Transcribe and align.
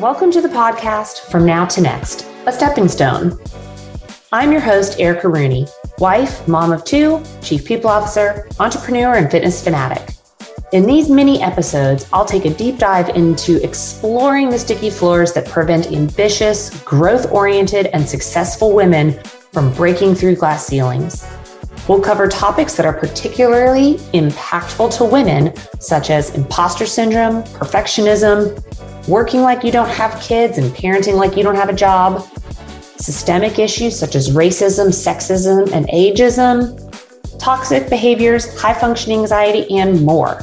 Welcome 0.00 0.30
to 0.30 0.40
the 0.40 0.48
podcast 0.48 1.28
From 1.28 1.44
Now 1.44 1.66
to 1.66 1.80
Next, 1.80 2.24
a 2.46 2.52
stepping 2.52 2.86
stone. 2.86 3.36
I'm 4.30 4.52
your 4.52 4.60
host, 4.60 5.00
Erica 5.00 5.28
Rooney, 5.28 5.66
wife, 5.98 6.46
mom 6.46 6.70
of 6.70 6.84
two, 6.84 7.20
chief 7.42 7.64
people 7.64 7.90
officer, 7.90 8.48
entrepreneur, 8.60 9.14
and 9.14 9.28
fitness 9.28 9.64
fanatic. 9.64 10.14
In 10.72 10.86
these 10.86 11.10
mini 11.10 11.42
episodes, 11.42 12.06
I'll 12.12 12.24
take 12.24 12.44
a 12.44 12.54
deep 12.54 12.78
dive 12.78 13.08
into 13.16 13.60
exploring 13.64 14.50
the 14.50 14.58
sticky 14.60 14.90
floors 14.90 15.32
that 15.32 15.48
prevent 15.48 15.88
ambitious, 15.88 16.80
growth 16.84 17.32
oriented, 17.32 17.86
and 17.86 18.08
successful 18.08 18.72
women 18.76 19.20
from 19.52 19.74
breaking 19.74 20.14
through 20.14 20.36
glass 20.36 20.64
ceilings. 20.64 21.26
We'll 21.88 22.00
cover 22.00 22.28
topics 22.28 22.76
that 22.76 22.86
are 22.86 22.92
particularly 22.92 23.94
impactful 24.14 24.96
to 24.98 25.04
women, 25.04 25.56
such 25.80 26.10
as 26.10 26.36
imposter 26.36 26.86
syndrome, 26.86 27.42
perfectionism, 27.42 28.62
working 29.08 29.40
like 29.40 29.64
you 29.64 29.72
don't 29.72 29.88
have 29.88 30.20
kids 30.20 30.58
and 30.58 30.70
parenting 30.74 31.14
like 31.14 31.36
you 31.36 31.42
don't 31.42 31.54
have 31.54 31.70
a 31.70 31.74
job, 31.74 32.22
systemic 32.98 33.58
issues 33.58 33.98
such 33.98 34.14
as 34.14 34.30
racism, 34.30 34.88
sexism, 34.88 35.72
and 35.72 35.86
ageism, 35.88 36.76
toxic 37.38 37.88
behaviors, 37.88 38.60
high 38.60 38.74
functioning 38.74 39.20
anxiety, 39.20 39.78
and 39.78 40.04
more. 40.04 40.42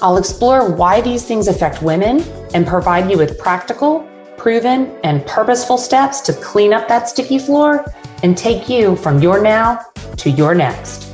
I'll 0.00 0.16
explore 0.16 0.74
why 0.74 1.00
these 1.00 1.24
things 1.24 1.46
affect 1.46 1.80
women 1.80 2.22
and 2.54 2.66
provide 2.66 3.08
you 3.08 3.16
with 3.16 3.38
practical, 3.38 4.08
proven, 4.36 4.98
and 5.04 5.24
purposeful 5.26 5.78
steps 5.78 6.20
to 6.22 6.32
clean 6.32 6.72
up 6.72 6.88
that 6.88 7.08
sticky 7.08 7.38
floor 7.38 7.84
and 8.24 8.36
take 8.36 8.68
you 8.68 8.96
from 8.96 9.22
your 9.22 9.40
now 9.40 9.80
to 10.16 10.30
your 10.30 10.56
next. 10.56 11.11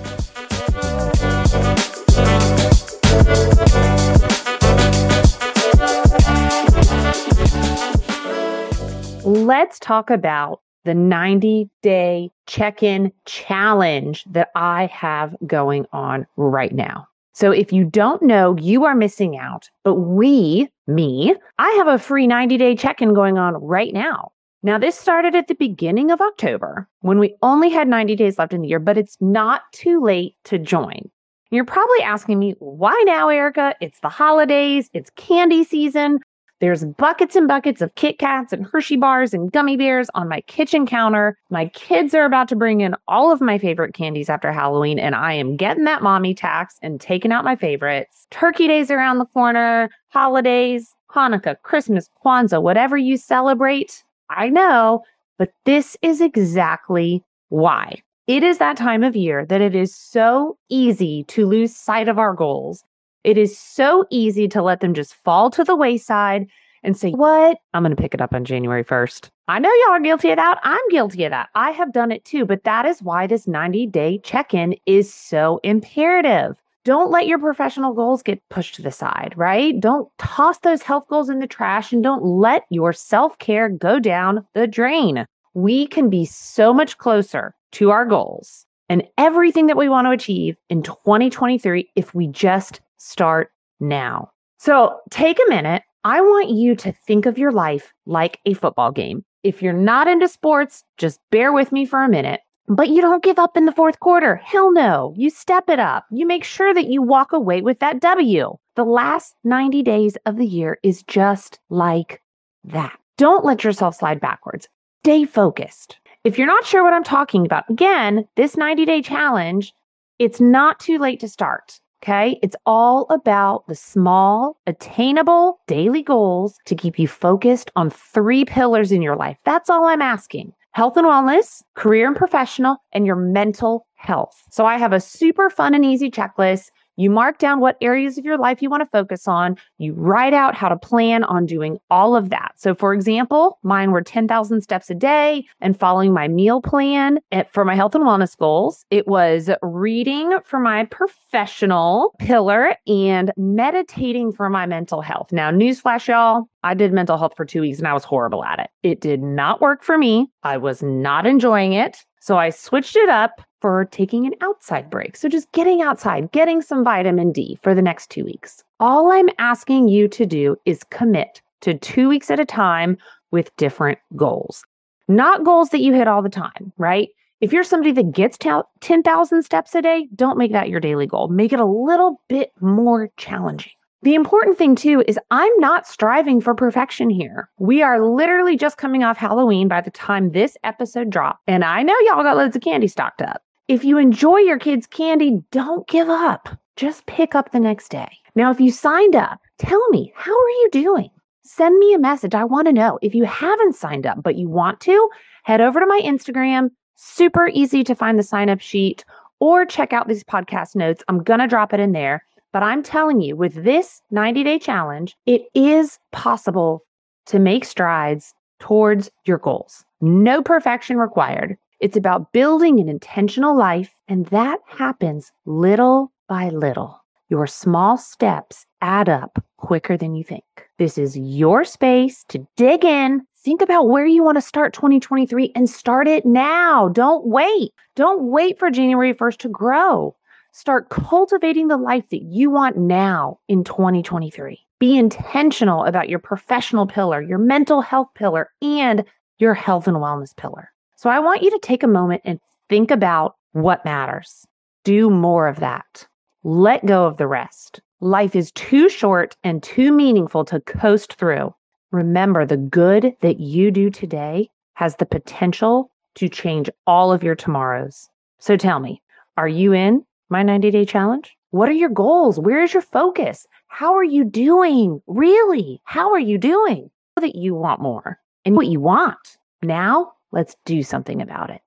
Let's 9.68 9.80
talk 9.80 10.08
about 10.08 10.62
the 10.86 10.94
90 10.94 11.68
day 11.82 12.30
check 12.46 12.82
in 12.82 13.12
challenge 13.26 14.24
that 14.30 14.48
I 14.54 14.86
have 14.86 15.36
going 15.46 15.84
on 15.92 16.26
right 16.38 16.72
now. 16.72 17.06
So 17.34 17.50
if 17.50 17.70
you 17.70 17.84
don't 17.84 18.22
know, 18.22 18.56
you 18.56 18.86
are 18.86 18.94
missing 18.94 19.36
out. 19.36 19.68
But 19.84 19.96
we, 19.96 20.70
me, 20.86 21.34
I 21.58 21.68
have 21.72 21.86
a 21.86 21.98
free 21.98 22.26
90 22.26 22.56
day 22.56 22.76
check 22.76 23.02
in 23.02 23.12
going 23.12 23.36
on 23.36 23.56
right 23.56 23.92
now. 23.92 24.32
Now, 24.62 24.78
this 24.78 24.98
started 24.98 25.34
at 25.34 25.48
the 25.48 25.54
beginning 25.54 26.10
of 26.10 26.22
October 26.22 26.88
when 27.00 27.18
we 27.18 27.36
only 27.42 27.68
had 27.68 27.88
90 27.88 28.16
days 28.16 28.38
left 28.38 28.54
in 28.54 28.62
the 28.62 28.68
year, 28.68 28.78
but 28.78 28.96
it's 28.96 29.18
not 29.20 29.70
too 29.72 30.02
late 30.02 30.34
to 30.44 30.56
join. 30.58 31.10
You're 31.50 31.66
probably 31.66 32.00
asking 32.00 32.38
me, 32.38 32.54
why 32.58 33.02
now, 33.06 33.28
Erica? 33.28 33.74
It's 33.82 34.00
the 34.00 34.08
holidays, 34.08 34.88
it's 34.94 35.10
candy 35.10 35.62
season. 35.62 36.20
There's 36.60 36.84
buckets 36.84 37.36
and 37.36 37.46
buckets 37.46 37.80
of 37.80 37.94
Kit 37.94 38.18
Kats 38.18 38.52
and 38.52 38.66
Hershey 38.66 38.96
bars 38.96 39.32
and 39.32 39.52
gummy 39.52 39.76
bears 39.76 40.08
on 40.14 40.28
my 40.28 40.40
kitchen 40.42 40.86
counter. 40.86 41.38
My 41.50 41.66
kids 41.68 42.14
are 42.14 42.24
about 42.24 42.48
to 42.48 42.56
bring 42.56 42.80
in 42.80 42.96
all 43.06 43.30
of 43.30 43.40
my 43.40 43.58
favorite 43.58 43.94
candies 43.94 44.28
after 44.28 44.50
Halloween, 44.50 44.98
and 44.98 45.14
I 45.14 45.34
am 45.34 45.56
getting 45.56 45.84
that 45.84 46.02
mommy 46.02 46.34
tax 46.34 46.76
and 46.82 47.00
taking 47.00 47.30
out 47.30 47.44
my 47.44 47.54
favorites. 47.54 48.26
Turkey 48.30 48.66
days 48.66 48.90
around 48.90 49.18
the 49.18 49.26
corner, 49.26 49.88
holidays, 50.08 50.96
Hanukkah, 51.14 51.62
Christmas, 51.62 52.10
Kwanzaa, 52.24 52.60
whatever 52.60 52.96
you 52.96 53.16
celebrate. 53.16 54.02
I 54.28 54.48
know, 54.48 55.04
but 55.38 55.52
this 55.64 55.96
is 56.02 56.20
exactly 56.20 57.22
why. 57.50 58.02
It 58.26 58.42
is 58.42 58.58
that 58.58 58.76
time 58.76 59.04
of 59.04 59.16
year 59.16 59.46
that 59.46 59.60
it 59.60 59.74
is 59.74 59.94
so 59.94 60.58
easy 60.68 61.24
to 61.28 61.46
lose 61.46 61.74
sight 61.74 62.08
of 62.08 62.18
our 62.18 62.34
goals 62.34 62.84
it 63.24 63.38
is 63.38 63.58
so 63.58 64.06
easy 64.10 64.48
to 64.48 64.62
let 64.62 64.80
them 64.80 64.94
just 64.94 65.14
fall 65.14 65.50
to 65.50 65.64
the 65.64 65.76
wayside 65.76 66.46
and 66.82 66.96
say, 66.96 67.10
What? 67.10 67.58
I'm 67.74 67.82
going 67.82 67.94
to 67.94 68.00
pick 68.00 68.14
it 68.14 68.20
up 68.20 68.34
on 68.34 68.44
January 68.44 68.84
1st. 68.84 69.30
I 69.48 69.58
know 69.58 69.72
y'all 69.84 69.94
are 69.94 70.00
guilty 70.00 70.30
of 70.30 70.36
that. 70.36 70.58
I'm 70.62 70.88
guilty 70.90 71.24
of 71.24 71.30
that. 71.30 71.48
I 71.54 71.70
have 71.70 71.92
done 71.92 72.12
it 72.12 72.24
too. 72.24 72.44
But 72.44 72.64
that 72.64 72.84
is 72.84 73.02
why 73.02 73.26
this 73.26 73.46
90 73.46 73.86
day 73.86 74.20
check 74.22 74.54
in 74.54 74.76
is 74.86 75.12
so 75.12 75.60
imperative. 75.62 76.56
Don't 76.84 77.10
let 77.10 77.26
your 77.26 77.38
professional 77.38 77.92
goals 77.92 78.22
get 78.22 78.46
pushed 78.48 78.76
to 78.76 78.82
the 78.82 78.90
side, 78.90 79.34
right? 79.36 79.78
Don't 79.78 80.08
toss 80.18 80.58
those 80.60 80.82
health 80.82 81.06
goals 81.08 81.28
in 81.28 81.40
the 81.40 81.46
trash 81.46 81.92
and 81.92 82.02
don't 82.02 82.24
let 82.24 82.64
your 82.70 82.92
self 82.92 83.38
care 83.38 83.68
go 83.68 83.98
down 83.98 84.46
the 84.54 84.66
drain. 84.66 85.26
We 85.54 85.86
can 85.86 86.08
be 86.08 86.24
so 86.24 86.72
much 86.72 86.96
closer 86.98 87.54
to 87.72 87.90
our 87.90 88.06
goals 88.06 88.64
and 88.88 89.02
everything 89.18 89.66
that 89.66 89.76
we 89.76 89.88
want 89.88 90.06
to 90.06 90.12
achieve 90.12 90.56
in 90.70 90.82
2023 90.82 91.90
if 91.94 92.14
we 92.14 92.26
just 92.26 92.80
start 92.98 93.50
now. 93.80 94.30
So 94.58 94.98
take 95.10 95.38
a 95.38 95.50
minute. 95.50 95.82
I 96.04 96.20
want 96.20 96.50
you 96.50 96.74
to 96.76 96.92
think 96.92 97.26
of 97.26 97.38
your 97.38 97.52
life 97.52 97.92
like 98.06 98.38
a 98.46 98.54
football 98.54 98.92
game. 98.92 99.24
If 99.42 99.62
you're 99.62 99.72
not 99.72 100.08
into 100.08 100.28
sports, 100.28 100.84
just 100.96 101.20
bear 101.30 101.52
with 101.52 101.72
me 101.72 101.86
for 101.86 102.02
a 102.02 102.08
minute. 102.08 102.40
But 102.68 102.90
you 102.90 103.00
don't 103.00 103.22
give 103.22 103.38
up 103.38 103.56
in 103.56 103.64
the 103.64 103.72
fourth 103.72 103.98
quarter. 104.00 104.36
Hell 104.36 104.72
no. 104.72 105.14
You 105.16 105.30
step 105.30 105.70
it 105.70 105.78
up. 105.78 106.04
You 106.10 106.26
make 106.26 106.44
sure 106.44 106.74
that 106.74 106.88
you 106.88 107.00
walk 107.00 107.32
away 107.32 107.62
with 107.62 107.78
that 107.78 108.00
W. 108.00 108.56
The 108.76 108.84
last 108.84 109.34
90 109.44 109.82
days 109.82 110.16
of 110.26 110.36
the 110.36 110.46
year 110.46 110.78
is 110.82 111.02
just 111.04 111.58
like 111.70 112.20
that. 112.64 112.98
Don't 113.16 113.44
let 113.44 113.64
yourself 113.64 113.96
slide 113.96 114.20
backwards. 114.20 114.68
Stay 115.02 115.24
focused. 115.24 115.96
If 116.24 116.36
you're 116.36 116.46
not 116.46 116.66
sure 116.66 116.84
what 116.84 116.92
I'm 116.92 117.04
talking 117.04 117.46
about, 117.46 117.64
again, 117.70 118.28
this 118.36 118.56
90 118.56 118.84
day 118.84 119.00
challenge, 119.00 119.72
it's 120.18 120.40
not 120.40 120.78
too 120.78 120.98
late 120.98 121.20
to 121.20 121.28
start. 121.28 121.80
Okay. 122.02 122.38
It's 122.42 122.56
all 122.64 123.06
about 123.10 123.66
the 123.66 123.74
small, 123.74 124.56
attainable 124.66 125.60
daily 125.66 126.02
goals 126.02 126.56
to 126.66 126.76
keep 126.76 126.98
you 126.98 127.08
focused 127.08 127.70
on 127.74 127.90
three 127.90 128.44
pillars 128.44 128.92
in 128.92 129.02
your 129.02 129.16
life. 129.16 129.36
That's 129.44 129.68
all 129.68 129.84
I'm 129.84 130.02
asking 130.02 130.52
health 130.72 130.96
and 130.96 131.06
wellness, 131.06 131.62
career 131.74 132.06
and 132.06 132.16
professional, 132.16 132.76
and 132.92 133.04
your 133.04 133.16
mental 133.16 133.84
health. 133.96 134.44
So 134.50 134.64
I 134.64 134.78
have 134.78 134.92
a 134.92 135.00
super 135.00 135.50
fun 135.50 135.74
and 135.74 135.84
easy 135.84 136.08
checklist 136.08 136.70
you 136.98 137.10
mark 137.10 137.38
down 137.38 137.60
what 137.60 137.76
areas 137.80 138.18
of 138.18 138.24
your 138.24 138.36
life 138.36 138.60
you 138.60 138.68
want 138.68 138.80
to 138.80 138.90
focus 138.90 139.28
on. 139.28 139.56
You 139.78 139.92
write 139.92 140.34
out 140.34 140.56
how 140.56 140.68
to 140.68 140.76
plan 140.76 141.22
on 141.22 141.46
doing 141.46 141.78
all 141.90 142.16
of 142.16 142.30
that. 142.30 142.52
So, 142.56 142.74
for 142.74 142.92
example, 142.92 143.60
mine 143.62 143.92
were 143.92 144.02
10,000 144.02 144.60
steps 144.62 144.90
a 144.90 144.96
day 144.96 145.46
and 145.60 145.78
following 145.78 146.12
my 146.12 146.26
meal 146.26 146.60
plan 146.60 147.20
for 147.52 147.64
my 147.64 147.76
health 147.76 147.94
and 147.94 148.04
wellness 148.04 148.36
goals. 148.36 148.84
It 148.90 149.06
was 149.06 149.48
reading 149.62 150.38
for 150.44 150.58
my 150.58 150.86
professional 150.86 152.16
pillar 152.18 152.74
and 152.88 153.32
meditating 153.36 154.32
for 154.32 154.50
my 154.50 154.66
mental 154.66 155.00
health. 155.00 155.30
Now, 155.30 155.52
newsflash, 155.52 156.08
y'all, 156.08 156.48
I 156.64 156.74
did 156.74 156.92
mental 156.92 157.16
health 157.16 157.34
for 157.36 157.44
two 157.44 157.60
weeks 157.60 157.78
and 157.78 157.86
I 157.86 157.94
was 157.94 158.02
horrible 158.02 158.44
at 158.44 158.58
it. 158.58 158.70
It 158.82 159.00
did 159.00 159.22
not 159.22 159.60
work 159.60 159.84
for 159.84 159.96
me. 159.96 160.28
I 160.42 160.56
was 160.56 160.82
not 160.82 161.26
enjoying 161.26 161.74
it. 161.74 162.04
So 162.20 162.36
I 162.36 162.50
switched 162.50 162.96
it 162.96 163.08
up 163.08 163.40
for 163.60 163.86
taking 163.86 164.26
an 164.26 164.34
outside 164.40 164.88
break. 164.90 165.16
So 165.16 165.28
just 165.28 165.50
getting 165.52 165.82
outside, 165.82 166.30
getting 166.32 166.62
some 166.62 166.84
vitamin 166.84 167.32
D 167.32 167.58
for 167.62 167.74
the 167.74 167.82
next 167.82 168.10
two 168.10 168.24
weeks. 168.24 168.62
All 168.80 169.10
I'm 169.10 169.28
asking 169.38 169.88
you 169.88 170.08
to 170.08 170.26
do 170.26 170.56
is 170.64 170.84
commit 170.90 171.40
to 171.62 171.74
two 171.74 172.08
weeks 172.08 172.30
at 172.30 172.38
a 172.40 172.44
time 172.44 172.96
with 173.30 173.54
different 173.56 173.98
goals, 174.16 174.64
not 175.08 175.44
goals 175.44 175.70
that 175.70 175.80
you 175.80 175.92
hit 175.92 176.08
all 176.08 176.22
the 176.22 176.28
time, 176.28 176.72
right? 176.78 177.08
If 177.40 177.52
you're 177.52 177.64
somebody 177.64 177.92
that 177.92 178.12
gets 178.12 178.36
10,000 178.36 179.42
steps 179.42 179.74
a 179.74 179.82
day, 179.82 180.08
don't 180.14 180.38
make 180.38 180.52
that 180.52 180.68
your 180.68 180.80
daily 180.80 181.06
goal. 181.06 181.28
Make 181.28 181.52
it 181.52 181.60
a 181.60 181.64
little 181.64 182.20
bit 182.28 182.52
more 182.60 183.10
challenging. 183.16 183.72
The 184.02 184.14
important 184.14 184.56
thing 184.56 184.76
too 184.76 185.02
is 185.08 185.18
I'm 185.32 185.52
not 185.58 185.86
striving 185.86 186.40
for 186.40 186.54
perfection 186.54 187.10
here. 187.10 187.48
We 187.58 187.82
are 187.82 188.04
literally 188.08 188.56
just 188.56 188.76
coming 188.76 189.02
off 189.02 189.16
Halloween 189.16 189.66
by 189.66 189.80
the 189.80 189.90
time 189.90 190.30
this 190.30 190.56
episode 190.62 191.10
dropped. 191.10 191.42
And 191.48 191.64
I 191.64 191.82
know 191.82 191.96
y'all 192.06 192.22
got 192.22 192.36
loads 192.36 192.54
of 192.54 192.62
candy 192.62 192.86
stocked 192.86 193.22
up. 193.22 193.42
If 193.68 193.84
you 193.84 193.98
enjoy 193.98 194.38
your 194.38 194.58
kids' 194.58 194.86
candy, 194.86 195.42
don't 195.50 195.86
give 195.88 196.08
up. 196.08 196.48
Just 196.76 197.04
pick 197.04 197.34
up 197.34 197.52
the 197.52 197.60
next 197.60 197.90
day. 197.90 198.08
Now, 198.34 198.50
if 198.50 198.58
you 198.58 198.70
signed 198.70 199.14
up, 199.14 199.40
tell 199.58 199.86
me, 199.90 200.10
how 200.16 200.32
are 200.32 200.50
you 200.50 200.68
doing? 200.72 201.10
Send 201.42 201.78
me 201.78 201.92
a 201.92 201.98
message. 201.98 202.34
I 202.34 202.44
want 202.44 202.66
to 202.68 202.72
know. 202.72 202.98
If 203.02 203.14
you 203.14 203.24
haven't 203.24 203.76
signed 203.76 204.06
up, 204.06 204.22
but 204.22 204.36
you 204.36 204.48
want 204.48 204.80
to, 204.80 205.10
head 205.42 205.60
over 205.60 205.80
to 205.80 205.86
my 205.86 206.00
Instagram. 206.02 206.70
Super 206.94 207.48
easy 207.48 207.84
to 207.84 207.94
find 207.94 208.18
the 208.18 208.22
sign 208.22 208.48
up 208.48 208.60
sheet 208.60 209.04
or 209.38 209.66
check 209.66 209.92
out 209.92 210.08
these 210.08 210.24
podcast 210.24 210.74
notes. 210.74 211.04
I'm 211.06 211.22
going 211.22 211.40
to 211.40 211.46
drop 211.46 211.74
it 211.74 211.80
in 211.80 211.92
there. 211.92 212.24
But 212.54 212.62
I'm 212.62 212.82
telling 212.82 213.20
you, 213.20 213.36
with 213.36 213.52
this 213.64 214.00
90 214.10 214.44
day 214.44 214.58
challenge, 214.58 215.14
it 215.26 215.42
is 215.54 215.98
possible 216.12 216.86
to 217.26 217.38
make 217.38 217.66
strides 217.66 218.32
towards 218.60 219.10
your 219.26 219.36
goals. 219.36 219.84
No 220.00 220.42
perfection 220.42 220.96
required. 220.96 221.58
It's 221.80 221.96
about 221.96 222.32
building 222.32 222.80
an 222.80 222.88
intentional 222.88 223.56
life, 223.56 223.94
and 224.08 224.26
that 224.26 224.58
happens 224.66 225.30
little 225.46 226.10
by 226.28 226.48
little. 226.48 227.04
Your 227.28 227.46
small 227.46 227.96
steps 227.96 228.66
add 228.80 229.08
up 229.08 229.44
quicker 229.58 229.96
than 229.96 230.16
you 230.16 230.24
think. 230.24 230.42
This 230.78 230.98
is 230.98 231.16
your 231.16 231.64
space 231.64 232.24
to 232.30 232.44
dig 232.56 232.84
in. 232.84 233.22
Think 233.44 233.62
about 233.62 233.88
where 233.88 234.06
you 234.06 234.24
want 234.24 234.38
to 234.38 234.42
start 234.42 234.72
2023 234.72 235.52
and 235.54 235.70
start 235.70 236.08
it 236.08 236.26
now. 236.26 236.88
Don't 236.88 237.24
wait. 237.26 237.70
Don't 237.94 238.24
wait 238.24 238.58
for 238.58 238.72
January 238.72 239.14
1st 239.14 239.36
to 239.38 239.48
grow. 239.48 240.16
Start 240.50 240.88
cultivating 240.88 241.68
the 241.68 241.76
life 241.76 242.08
that 242.10 242.22
you 242.22 242.50
want 242.50 242.76
now 242.76 243.38
in 243.46 243.62
2023. 243.62 244.58
Be 244.80 244.98
intentional 244.98 245.84
about 245.84 246.08
your 246.08 246.18
professional 246.18 246.88
pillar, 246.88 247.22
your 247.22 247.38
mental 247.38 247.82
health 247.82 248.08
pillar, 248.16 248.50
and 248.60 249.04
your 249.38 249.54
health 249.54 249.86
and 249.86 249.98
wellness 249.98 250.36
pillar. 250.36 250.72
So 250.98 251.08
I 251.08 251.20
want 251.20 251.44
you 251.44 251.50
to 251.52 251.60
take 251.62 251.84
a 251.84 251.86
moment 251.86 252.22
and 252.24 252.40
think 252.68 252.90
about 252.90 253.36
what 253.52 253.84
matters. 253.84 254.44
Do 254.82 255.08
more 255.08 255.46
of 255.46 255.60
that. 255.60 256.04
Let 256.42 256.84
go 256.86 257.06
of 257.06 257.18
the 257.18 257.28
rest. 257.28 257.80
Life 258.00 258.34
is 258.34 258.50
too 258.50 258.88
short 258.88 259.36
and 259.44 259.62
too 259.62 259.92
meaningful 259.92 260.44
to 260.46 260.58
coast 260.58 261.12
through. 261.12 261.54
Remember, 261.92 262.44
the 262.44 262.56
good 262.56 263.14
that 263.20 263.38
you 263.38 263.70
do 263.70 263.90
today 263.90 264.50
has 264.74 264.96
the 264.96 265.06
potential 265.06 265.92
to 266.16 266.28
change 266.28 266.68
all 266.84 267.12
of 267.12 267.22
your 267.22 267.36
tomorrows. 267.36 268.08
So 268.40 268.56
tell 268.56 268.80
me, 268.80 269.00
are 269.36 269.46
you 269.46 269.72
in 269.72 270.04
my 270.30 270.42
90 270.42 270.72
day 270.72 270.84
challenge? 270.84 271.36
What 271.50 271.68
are 271.68 271.80
your 271.80 271.90
goals? 271.90 272.40
Where 272.40 272.60
is 272.60 272.72
your 272.74 272.82
focus? 272.82 273.46
How 273.68 273.94
are 273.94 274.02
you 274.02 274.24
doing? 274.24 275.00
Really? 275.06 275.80
How 275.84 276.12
are 276.12 276.18
you 276.18 276.38
doing? 276.38 276.90
That 277.20 277.36
you 277.36 277.54
want 277.54 277.80
more 277.80 278.18
and 278.44 278.56
what 278.56 278.66
you 278.66 278.80
want. 278.80 279.38
Now, 279.62 280.14
let's 280.32 280.56
do 280.64 280.82
something 280.82 281.22
about 281.22 281.50
it. 281.50 281.62